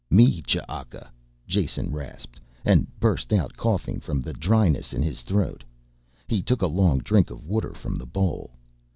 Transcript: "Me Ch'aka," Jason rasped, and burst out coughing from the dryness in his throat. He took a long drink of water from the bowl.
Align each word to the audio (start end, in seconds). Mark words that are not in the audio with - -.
"Me 0.09 0.41
Ch'aka," 0.41 1.11
Jason 1.45 1.91
rasped, 1.91 2.39
and 2.65 2.87
burst 2.99 3.31
out 3.31 3.55
coughing 3.55 3.99
from 3.99 4.19
the 4.19 4.33
dryness 4.33 4.93
in 4.93 5.03
his 5.03 5.21
throat. 5.21 5.63
He 6.27 6.41
took 6.41 6.63
a 6.63 6.65
long 6.65 6.97
drink 6.97 7.29
of 7.29 7.45
water 7.45 7.75
from 7.75 7.99
the 7.99 8.07
bowl. 8.07 8.49